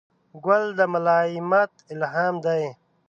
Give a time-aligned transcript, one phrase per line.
[0.45, 2.63] ګل د ملایمت الهام دی.